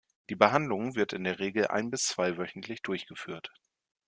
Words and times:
Die 0.31 0.35
Behandlung 0.35 0.95
wird 0.95 1.13
in 1.13 1.25
der 1.25 1.37
Regel 1.37 1.67
ein- 1.67 1.91
bis 1.91 2.07
zweiwöchentlich 2.07 2.81
durchgeführt. 2.81 3.51